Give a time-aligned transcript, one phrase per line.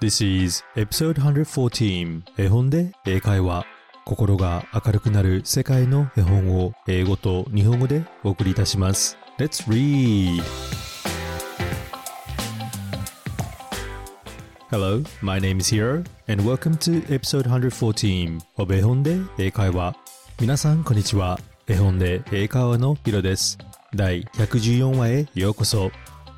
[0.00, 3.66] This is episode 114絵本で英会話。
[4.04, 9.18] 心が明るくなる世界の絵本を英語と日本語でお送りいたします。
[9.38, 10.40] Let's read!
[14.70, 19.96] Hello, my name is Hiro and welcome to episode 114 of 絵本で英会話。
[20.40, 21.40] 皆さんこんにちは。
[21.66, 23.58] 絵本で英会話のヒロです。
[23.96, 25.90] 第114話へようこそ。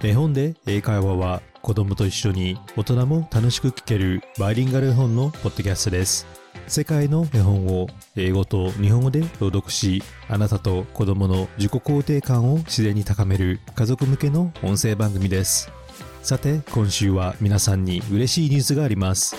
[0.03, 6.27] 絵本で英会話は子供と一緒に大人も楽しく聞けるバイリンガル絵本のポッドキャストです。
[6.67, 15.71] 世界の絵本を英語と日本語で朗読しあなたと子供の自己肯定感を自然に高める家族向けの音声番組です。
[16.23, 19.37] さて今週は皆さんに嬉しいニュースがあります。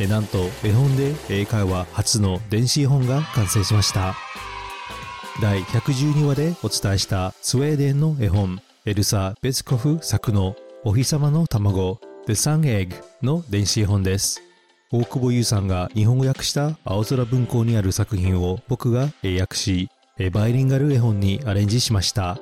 [0.00, 4.14] えなんと絵本で英会話初の電子絵本が完成しました。
[5.42, 10.56] 第112話でお伝えしたスウェーデンの絵本エルサ・ベスコフ作の
[10.88, 14.40] お日様の卵 The Sun Egg の電子絵本です。
[14.90, 19.90] 大久保優さんが日本語訳した青空文庫にある作品を僕が英訳し
[20.32, 22.38] バイリンガル絵本にアレンジしました。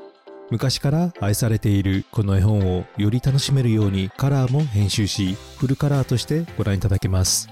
[0.52, 7.48] 昔から愛されているこの絵本をより楽しめるようにカラーも編集しフルカラーとしてご覧いただけます。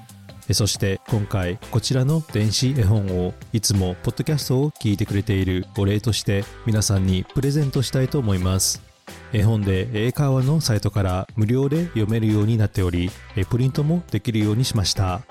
[0.53, 8.94] そして今回こちらの電子絵本をいつもポッドキャストを聞いてくれているお礼として皆さんにプレゼントしたいと思います。
[9.33, 13.11] 絵本で英会話のサイトから無料で読めるようになっており
[13.51, 15.23] プリントもできるようにしました。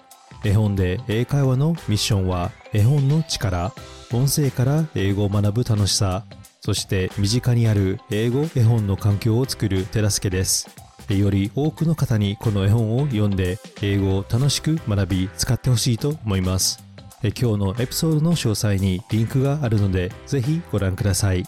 [0.44, 3.74] 絵本で英会話のミッションは絵本の力
[4.12, 6.26] 音声から英語を学ぶ楽しさ
[6.60, 10.70] そして身近にある英語絵本の環境を作る手助けです。
[11.10, 16.84] より多くの方にこの絵本を読んで英語を楽しく学び使ってほしいと思います。
[17.22, 21.44] 今日のエピソードの詳細にリンクがあるのでぜひご覧ください。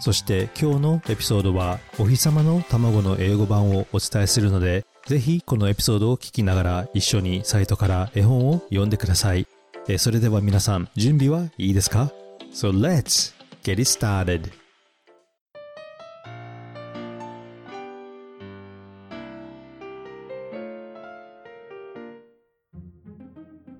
[0.00, 9.46] そして今日のエピソードはお日様の卵の英語版をお伝えするのでぜひこのエピソードを聞きながら一緒にサイトから絵本を読んでください。
[9.88, 12.12] えそれでは皆さん準備はいいですか
[12.52, 13.32] ？So let's
[13.62, 14.52] get it started!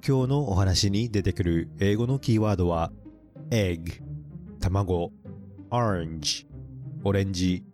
[0.06, 2.90] 今日のお話に出てくる英語のキーワードは
[3.50, 4.00] egg
[4.60, 5.12] 卵。
[5.70, 6.46] Orange
[7.04, 7.64] オレンジ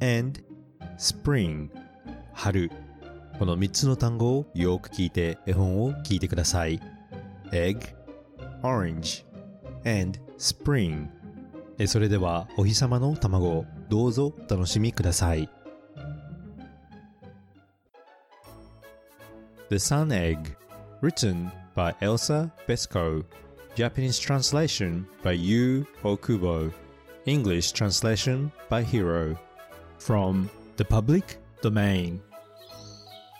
[0.00, 0.40] and
[0.98, 1.68] spring
[2.32, 2.70] 春
[3.38, 6.80] この3つの単語をよく聞いて絵本を聞いてください
[7.52, 7.94] egg
[8.62, 9.24] orange
[9.84, 11.08] and spring
[11.86, 15.48] それではお日様の卵をどうぞお楽しみください
[19.70, 20.56] The Sun Egg
[21.02, 23.24] written by Elsa Besko
[23.74, 26.72] Japanese translation by Yu Okubo
[27.26, 29.38] English translation by Hiro.
[29.98, 32.20] From the public domain.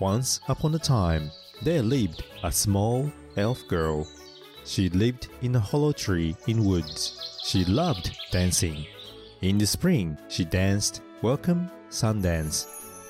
[0.00, 1.30] Once upon a time,
[1.62, 4.06] there lived a small elf girl.
[4.64, 7.40] She lived in a hollow tree in woods.
[7.44, 8.86] She loved dancing.
[9.42, 12.66] In the spring, she danced Welcome Sun Dance.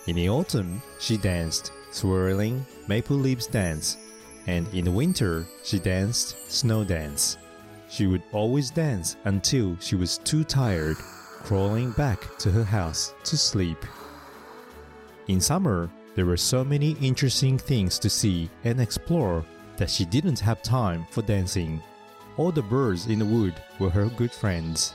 [0.08, 3.96] In the autumn, she danced Swirling Maple Leaves Dance.
[4.48, 7.38] And in the winter, she danced Snow Dance.
[7.94, 10.96] She would always dance until she was too tired,
[11.44, 13.78] crawling back to her house to sleep.
[15.28, 19.44] In summer, there were so many interesting things to see and explore
[19.76, 21.80] that she didn't have time for dancing.
[22.36, 24.92] All the birds in the wood were her good friends.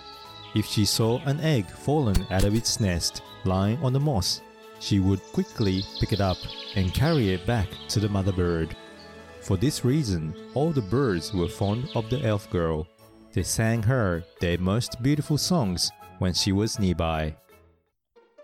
[0.54, 4.42] If she saw an egg fallen out of its nest lying on the moss,
[4.82, 6.38] she would quickly pick it up
[6.76, 8.76] and carry it back to the mother bird.
[9.50, 12.88] For this reason, all the birds were fond of the elf girl.
[13.34, 15.90] They sang her their most beautiful songs
[16.20, 17.36] when she was nearby.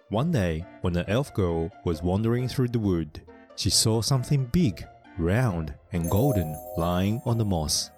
[0.10, 3.22] One day, when the elf girl was wandering through the wood,
[3.56, 4.84] she saw something big,
[5.20, 7.92] round, and golden lying on the moss.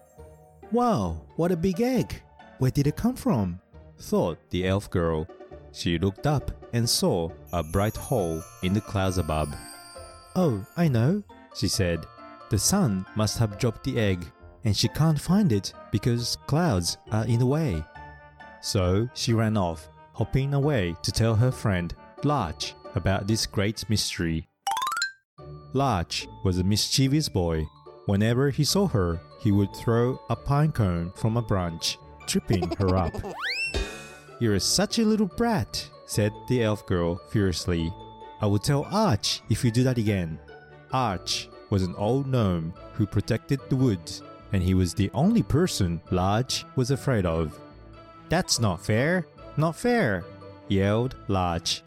[0.73, 2.21] Wow, what a big egg!
[2.57, 3.61] Where did it come from?
[3.97, 5.25] thought the elf girl.
[5.71, 9.55] She looked up and saw a bright hole in the clouds above.
[10.35, 11.23] Oh, I know,
[11.55, 12.05] she said.
[12.49, 14.25] The sun must have dropped the egg,
[14.63, 17.83] and she can't find it because clouds are in the way.
[18.61, 24.47] So she ran off, hopping away to tell her friend Larch about this great mystery.
[25.73, 27.67] Larch was a mischievous boy.
[28.05, 31.97] Whenever he saw her, he would throw a pine cone from a branch,
[32.27, 33.13] tripping her up.
[34.39, 37.93] You're such a little brat, said the elf girl fiercely.
[38.39, 40.39] I will tell Arch if you do that again.
[40.93, 44.23] Arch was an old gnome who protected the woods,
[44.53, 47.59] and he was the only person Larch was afraid of.
[48.29, 49.27] That's not fair!
[49.57, 50.23] Not fair!
[50.67, 51.83] yelled Larch.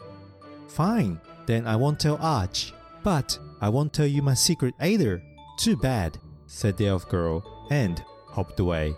[0.67, 2.73] Fine, then I won't tell Arch.
[3.03, 5.21] But I won't tell you my secret either.
[5.57, 6.17] Too bad,
[6.47, 8.95] said the elf girl and hopped away.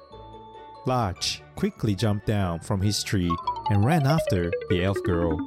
[0.85, 3.33] Larch quickly jumped down from his tree
[3.69, 5.39] and ran after the elf girl.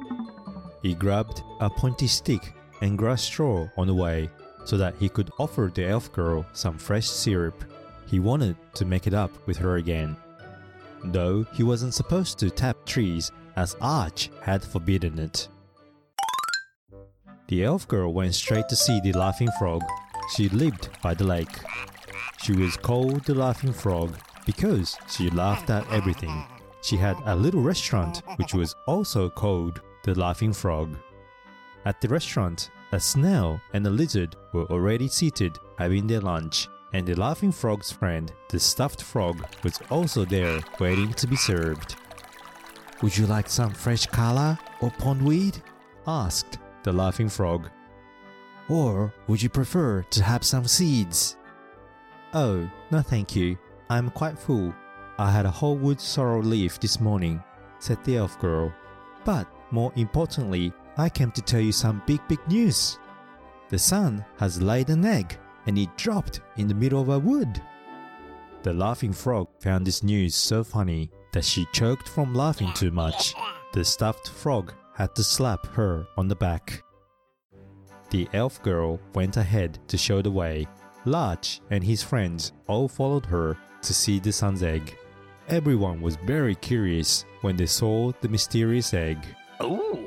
[0.81, 4.29] He grabbed a pointy stick and grass straw on the way
[4.67, 7.63] so that he could offer the elf girl some fresh syrup.
[8.05, 10.17] He wanted to make it up with her again.
[11.05, 15.47] Though he wasn't supposed to tap trees as Arch had forbidden it.
[17.47, 19.83] The elf girl went straight to see the laughing frog.
[20.35, 21.59] She lived by the lake.
[22.43, 26.43] She was called the laughing frog because she laughed at everything.
[26.81, 30.97] She had a little restaurant which was also called the laughing frog.
[31.85, 37.05] At the restaurant, a snail and a lizard were already seated having their lunch, and
[37.05, 41.95] the laughing frog's friend, the stuffed frog, was also there waiting to be served.
[43.01, 45.61] Would you like some fresh kala or pondweed?
[46.07, 47.69] asked the laughing frog.
[48.69, 51.37] Or would you prefer to have some seeds?
[52.33, 53.57] Oh, no thank you.
[53.89, 54.73] I'm quite full.
[55.19, 57.43] I had a whole wood sorrel leaf this morning,
[57.79, 58.73] said the elf girl.
[59.25, 62.97] But more importantly, I came to tell you some big, big news.
[63.69, 67.61] The sun has laid an egg and it dropped in the middle of a wood.
[68.63, 73.35] The laughing frog found this news so funny that she choked from laughing too much.
[73.73, 76.81] The stuffed frog had to slap her on the back.
[78.09, 80.65] The elf girl went ahead to show the way.
[81.05, 84.97] Larch and his friends all followed her to see the sun's egg.
[85.49, 89.19] Everyone was very curious when they saw the mysterious egg.
[89.61, 90.06] Ooh.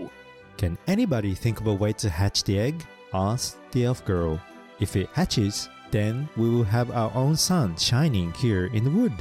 [0.60, 2.84] Can anybody think of a way to hatch the egg?
[3.14, 4.38] asked the elf girl.
[4.78, 9.14] If it hatches, then we will have our own sun shining here in the wood.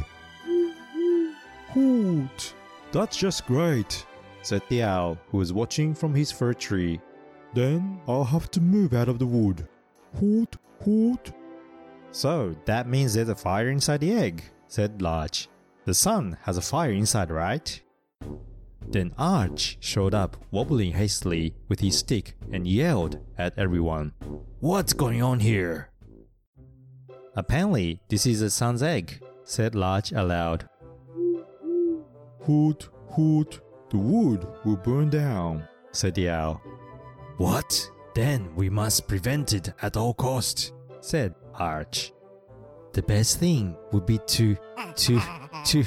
[1.70, 2.54] Hoot!
[2.92, 4.06] That's just great,
[4.42, 7.00] said the owl, who was watching from his fir tree.
[7.54, 9.66] Then I'll have to move out of the wood.
[10.20, 11.32] Hoot, hoot.
[12.12, 15.48] So that means there's a fire inside the egg, said Larch.
[15.86, 17.82] The sun has a fire inside, right?
[18.88, 24.14] Then Arch showed up wobbling hastily with his stick and yelled at everyone.
[24.60, 25.90] What's going on here?
[27.36, 30.68] Apparently, this is a sun's egg, said Larch aloud.
[32.42, 36.62] Hoot, hoot, the wood will burn down, said the owl.
[37.38, 37.90] What?
[38.16, 42.12] Then we must prevent it at all cost, said Arch.
[42.94, 44.58] The best thing would be to,
[44.96, 45.22] to,
[45.66, 45.86] to.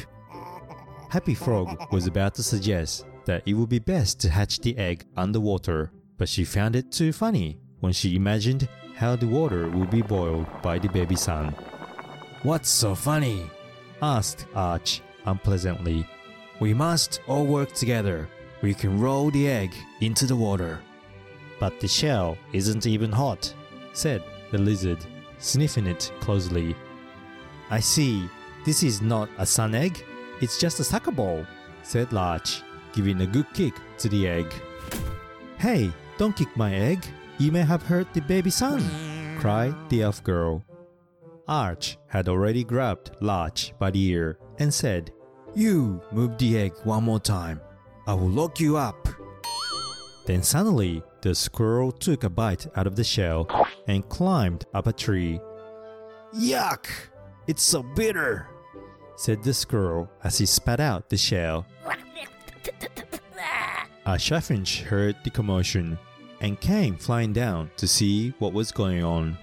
[1.12, 5.04] Happy Frog was about to suggest that it would be best to hatch the egg
[5.14, 8.66] underwater, but she found it too funny when she imagined
[8.96, 11.48] how the water would be boiled by the baby sun.
[12.44, 13.50] What's so funny?
[14.00, 16.08] asked Arch unpleasantly.
[16.60, 18.26] We must all work together.
[18.62, 20.80] We can roll the egg into the water.
[21.60, 23.52] But the shell isn't even hot,
[23.92, 25.04] said the lizard,
[25.36, 26.74] sniffing it closely.
[27.68, 28.30] I see.
[28.64, 30.02] This is not a sun egg.
[30.42, 31.46] It's just a soccer ball,
[31.84, 32.62] said Larch,
[32.92, 34.52] giving a good kick to the egg.
[35.56, 37.06] Hey, don't kick my egg.
[37.38, 38.82] You may have hurt the baby sun,
[39.38, 40.64] cried the elf girl.
[41.46, 45.12] Arch had already grabbed Larch by the ear and said,
[45.54, 47.60] You move the egg one more time.
[48.08, 49.08] I will lock you up.
[50.26, 53.46] Then suddenly, the squirrel took a bite out of the shell
[53.86, 55.40] and climbed up a tree.
[56.34, 56.86] Yuck!
[57.46, 58.48] It's so bitter,
[59.22, 61.64] said the squirrel as he spat out the shell.
[64.04, 65.96] A chaffinch heard the commotion
[66.40, 69.38] and came flying down to see what was going on.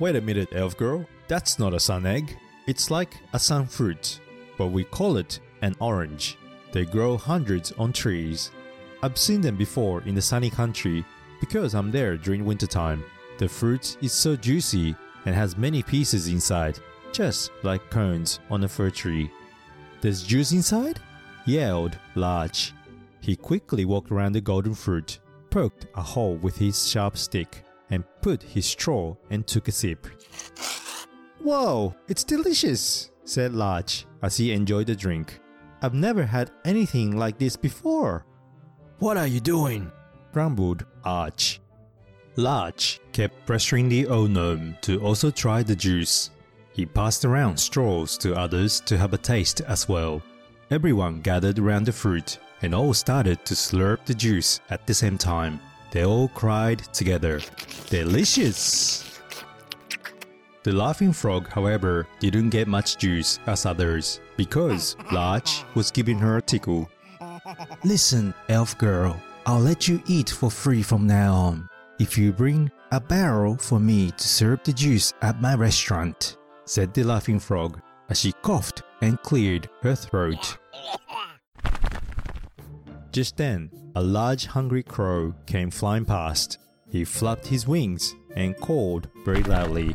[0.00, 1.06] Wait a minute, elf girl.
[1.28, 2.36] That's not a sun egg.
[2.66, 4.18] It's like a sun fruit,
[4.58, 6.36] but we call it an orange.
[6.72, 8.50] They grow hundreds on trees.
[9.00, 11.04] I've seen them before in the sunny country
[11.38, 13.04] because I'm there during wintertime.
[13.38, 16.80] The fruit is so juicy and has many pieces inside,
[17.12, 19.30] just like cones on a fir tree.
[20.00, 21.00] There's juice inside?
[21.46, 22.72] yelled Larch.
[23.20, 28.04] He quickly walked around the golden fruit, poked a hole with his sharp stick, and
[28.20, 30.06] put his straw and took a sip.
[31.40, 35.40] Whoa, it's delicious, said Larch as he enjoyed the drink.
[35.82, 38.24] I've never had anything like this before.
[38.98, 39.90] What are you doing?
[40.32, 41.60] grumbled Arch.
[42.36, 46.30] Larch kept pressuring the old gnome to also try the juice.
[46.72, 50.22] He passed around straws to others to have a taste as well.
[50.70, 55.18] Everyone gathered around the fruit and all started to slurp the juice at the same
[55.18, 55.60] time.
[55.90, 57.40] They all cried together,
[57.90, 59.20] Delicious!
[60.62, 66.38] The laughing frog, however, didn't get much juice as others because Larch was giving her
[66.38, 66.88] a tickle.
[67.84, 71.68] Listen, elf girl, I'll let you eat for free from now on
[72.02, 76.36] if you bring a barrel for me to serve the juice at my restaurant,
[76.72, 80.56] said the laughing frog as she coughed and cleared her throat.
[83.12, 86.56] Just then, a large hungry crow came flying past.
[86.90, 89.94] He flapped his wings and called very loudly,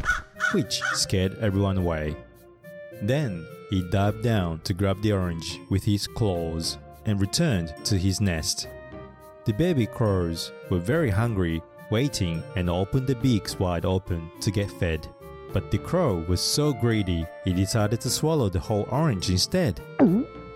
[0.51, 2.15] which scared everyone away.
[3.01, 8.21] Then he dived down to grab the orange with his claws and returned to his
[8.21, 8.67] nest.
[9.45, 14.69] The baby crows were very hungry, waiting and opened their beaks wide open to get
[14.69, 15.07] fed.
[15.57, 19.81] But the crow was so greedy, he decided to swallow the whole orange instead.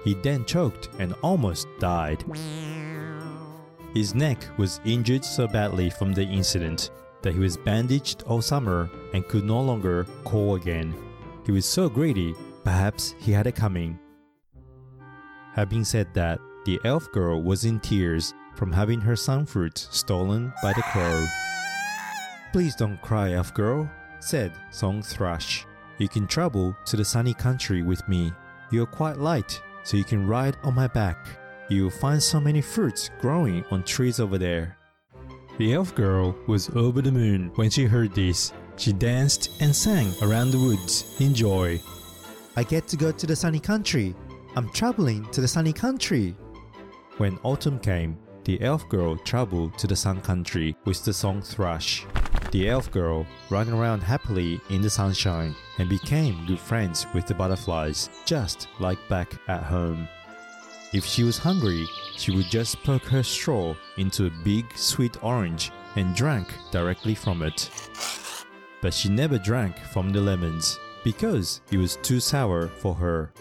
[0.04, 2.24] He then choked and almost died.
[3.96, 6.92] His neck was injured so badly from the incident
[7.24, 10.94] that he was bandaged all summer and could no longer call again.
[11.48, 13.98] He was so greedy, perhaps he had it coming.
[15.56, 20.74] Having said that, the elf girl was in tears from having her sunfruit stolen by
[20.74, 21.26] the crow.
[22.54, 23.90] Please don't cry, elf girl,
[24.24, 25.66] said Song Thrush.
[25.98, 28.32] You can travel to the sunny country with me.
[28.72, 31.28] You're quite light, so you can ride on my back.
[31.70, 34.78] You'll find so many fruits growing on trees over there.
[35.58, 38.52] The elf girl was over the moon when she heard this.
[38.78, 41.80] She danced and sang around the woods in joy.
[42.56, 44.16] I get to go to the sunny country.
[44.56, 46.36] I'm traveling to the sunny country.
[47.18, 52.06] When autumn came, the elf girl traveled to the sun country with the song thrush.
[52.52, 57.34] The elf girl ran around happily in the sunshine and became good friends with the
[57.34, 60.06] butterflies, just like back at home.
[60.94, 65.72] If she was hungry, she would just poke her straw into a big sweet orange
[65.96, 67.70] and drank directly from it.
[68.82, 73.32] But she never drank from the lemons because it was too sour for her.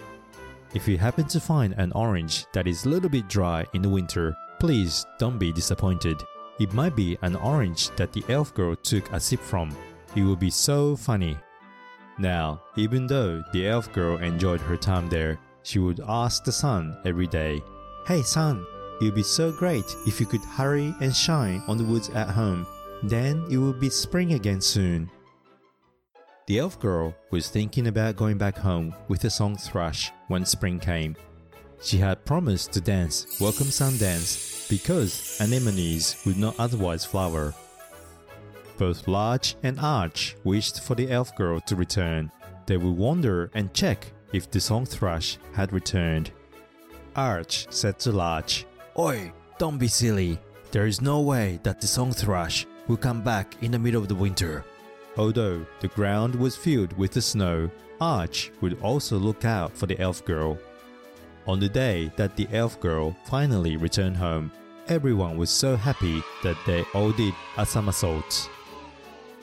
[0.72, 3.88] If you happen to find an orange that is a little bit dry in the
[3.88, 6.22] winter, please don't be disappointed.
[6.60, 9.74] It might be an orange that the elf girl took a sip from.
[10.14, 11.38] It will be so funny.
[12.18, 16.98] Now, even though the elf girl enjoyed her time there, she would ask the sun
[17.06, 17.62] every day,
[18.06, 18.66] Hey sun,
[19.00, 22.28] it would be so great if you could hurry and shine on the woods at
[22.28, 22.66] home.
[23.02, 25.10] Then it will be spring again soon.
[26.46, 30.78] The elf girl was thinking about going back home with the song thrush when spring
[30.78, 31.16] came.
[31.82, 37.54] She had promised to dance Welcome Sun Dance because anemones would not otherwise flower.
[38.76, 42.30] Both Larch and Arch wished for the elf girl to return.
[42.66, 46.32] They would wander and check if the song thrush had returned.
[47.16, 48.66] Arch said to Larch,
[48.98, 50.38] Oi, don't be silly.
[50.70, 54.08] There is no way that the song thrush will come back in the middle of
[54.08, 54.64] the winter.
[55.16, 57.70] Although the ground was filled with the snow,
[58.00, 60.58] Arch would also look out for the elf girl.
[61.50, 64.52] On the day that the elf girl finally returned home,
[64.86, 68.48] everyone was so happy that they all did a somersault.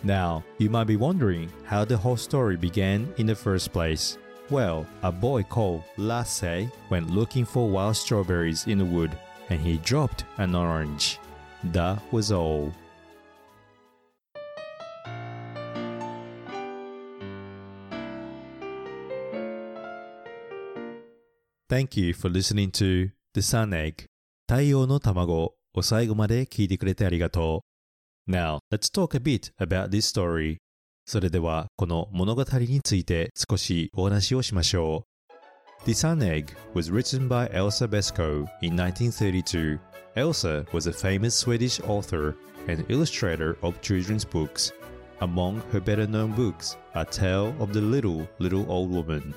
[0.04, 4.18] Now, you might be wondering how the whole story began in the first place.
[4.50, 9.12] Well, a boy called Lasse went looking for wild strawberries in the wood
[9.50, 11.20] and he dropped an orange.
[11.66, 12.72] That was all.
[21.70, 24.06] Thank you for listening to The Sun Egg
[24.48, 27.66] 太陽の卵を最後まで聞いてくれてありがと
[28.28, 28.32] う。
[28.32, 30.60] Now, let's talk a bit about this story.
[31.06, 35.04] それでは、この物語について少しお話をしましょ
[35.84, 35.86] う。
[35.86, 39.78] The Sun Egg was written by Elsa Beskow in 1932.
[40.16, 42.36] Elsa was a famous Swedish author
[42.70, 44.74] and illustrator of children's books.
[45.20, 49.34] Among her better known books are Tale of the Little, Little Old Woman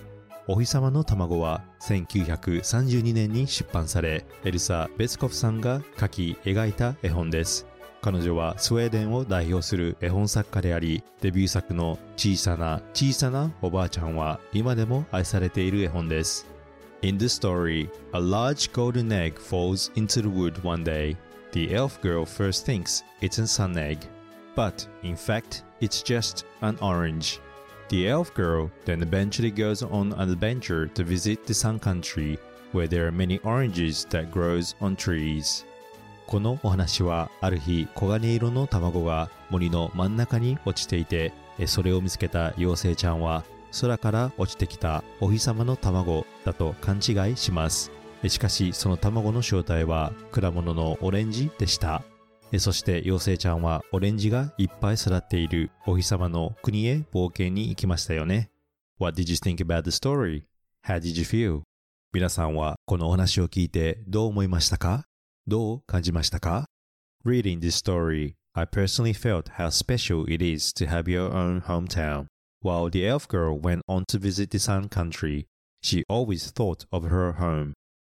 [0.47, 7.67] お日様の卵は1932年に出版され、エルサ・ベスコフさんが書き描いた絵本です。
[8.03, 16.47] 彼女はスウェーデンを代表する絵本作家であり、デビュー作の小さな小さなおばあちゃんは今でも愛されている絵本です。
[17.03, 21.17] In the story, a large golden egg falls into the wood one day.
[21.53, 23.99] The elf girl first thinks it's a sun egg,
[24.55, 27.41] but in fact, it's just an orange.
[27.91, 32.39] The elf girl then eventually goes on an adventure to visit the sun country
[32.71, 35.65] where there are many oranges that grows on trees.
[36.29, 41.33] このお話はある日黄金色の卵が森の真ん中に落ちていて
[41.67, 43.43] それを見つけた妖精ちゃんは
[43.81, 47.91] 空から落ちてきたお日様の卵だと勘違いします
[48.29, 52.05] しかしその卵の正体は果物のオレンジでした
[52.59, 58.51] そして妖精ちゃんはオレンジがいっぱい育っているお日様の国へ冒険に行きましたよね。
[58.99, 60.43] What did you think about the story?
[60.85, 61.63] How did you feel?
[62.13, 65.05] 皆さんはこのお話を聞いてどう思いましたか
[65.47, 66.67] どう感じましたか
[67.25, 72.27] Reading this story, I personally felt how special it is to have your own hometown.
[72.63, 75.47] While the elf girl went on to visit the sun country,
[75.83, 77.75] she always thought of her home.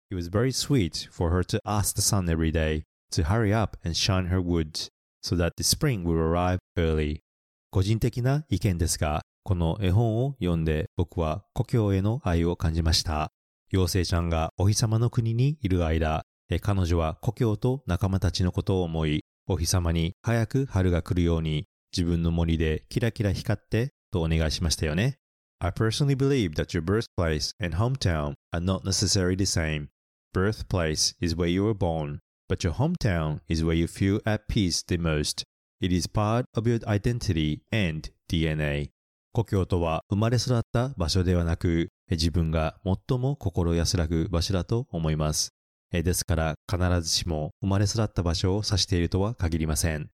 [0.09, 3.77] It was very sweet for her to ask the sun every day to hurry up
[3.83, 4.89] and shine her wood
[5.21, 7.21] so that the spring will arrive early.
[7.69, 13.31] 個人的な意見ですが、この絵本を読んで僕は故郷への愛を感じました。
[13.73, 16.23] 妖精ちゃんがお日様の国にいる間、
[16.59, 21.65] 彼女は故郷と仲間たちのことを思い、お日様に早く春が来るように
[21.95, 25.17] 自分の森でキラキラ光ってとお願いしましたよね。
[25.59, 29.87] I personally believe that your birthplace and hometown are not necessarily the same.
[30.33, 32.19] Birthplace is where you were born,
[32.51, 35.45] but your hometown is where you feel at peace the most.
[35.79, 38.89] It is part of your identity and DNA.
[39.31, 45.53] 故郷とは生まれ育った場所ではなく、自分が最も心安らぐ場所だと思います。
[45.93, 50.09] ですから必ずしも生まれ育った場所を指しているとは限りません。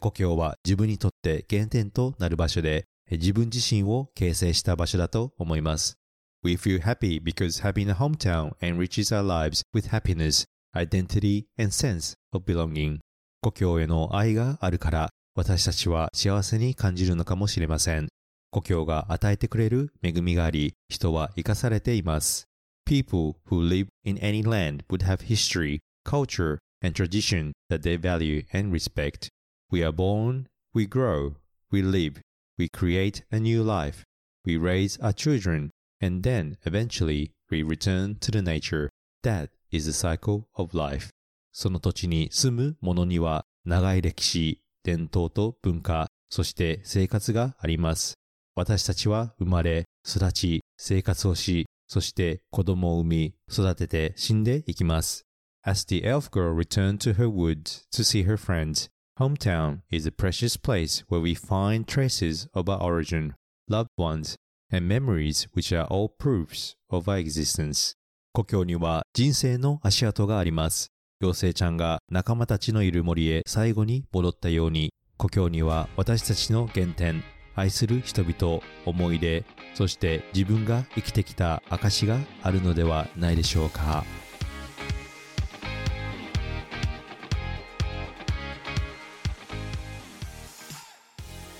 [0.00, 5.96] 故郷は自分にとって原点となる場所で自分自身を形成した場所だと思います。
[6.42, 12.45] We feel happy because having a hometown enriches our lives with happiness, identity and sense of
[12.45, 12.99] belonging.
[13.41, 18.07] 故郷への愛があるから私たちは幸せに感じるのかもしれません。
[18.51, 22.45] 故郷が与えてくれる恵みがあり、人は生かされています。
[22.85, 28.73] People who live in any land would have history, culture, and tradition that they value and
[28.73, 29.29] respect.
[29.71, 31.35] We are born, we grow,
[31.71, 32.19] we live,
[32.57, 34.03] we create a new life,
[34.45, 38.89] we raise our children, and then eventually we return to the nature.
[39.23, 41.09] That is the cycle of life.
[41.51, 48.15] その土地に住む者には長い歴史、伝統と文化、そして生活があります。
[48.55, 55.25] 私たちは生まれ、育ち、生活をし、そして子供を産み、育てて死んでいきます。
[55.63, 58.89] As the elf girl returned to her woods to see her friends,
[59.19, 63.35] hometown is a precious place where we find traces of our origin,
[63.69, 64.35] loved ones,
[64.71, 67.95] and memories which are all proofs of our existence.
[68.36, 70.88] 故郷には人生の足跡があります。
[71.22, 84.04] 妖精ちゃんが仲間たちのいる森へ最後に戻ったように、故郷には私たちの原点、愛する人々、思い出、そして自分が生きてきた証があるのではないでしょうか。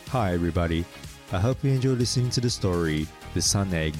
[0.08, 0.84] Hi everybody,
[1.32, 3.94] I hope you enjoy listening to the story The Sun Egg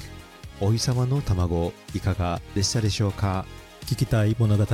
[0.59, 3.45] お日様の卵いかがでしたでしょうか？
[3.85, 4.65] 聞きたい物語、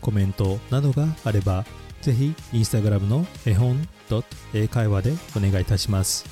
[0.00, 1.64] コメントなどがあれば
[2.00, 3.86] ぜひインスタグラムの絵本
[4.54, 6.24] 英会話でお願いいたします。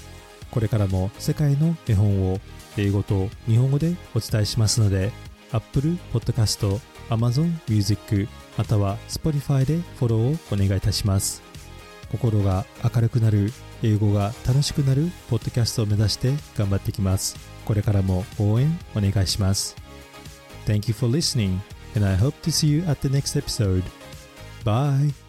[0.50, 2.38] これからも世界の絵本を
[2.76, 5.10] 英語と日本語でお伝えしますので
[5.50, 6.80] Apple Podcast、
[7.10, 11.42] Amazon Music または Spotify でフォローをお願いいたします。
[12.12, 13.52] 心が明るくなる
[13.82, 17.53] 英語が楽しくなるポッドキャストを目指して頑張っていきます。
[17.64, 19.76] これからも応援お願いします
[20.66, 21.58] Thank you for listening
[21.94, 23.84] and I hope to see you at the next episode.
[24.64, 25.23] Bye!